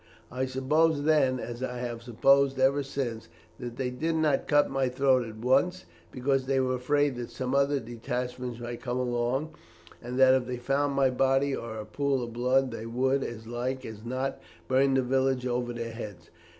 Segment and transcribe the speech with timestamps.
[0.31, 4.89] I supposed then, as I have supposed ever since, that they did not cut my
[4.89, 9.53] throat at once, because they were afraid that some other detachment might come along,
[10.01, 13.45] and that if they found my body or a pool of blood, they would, as
[13.45, 16.31] like as not, burn the village over their heads.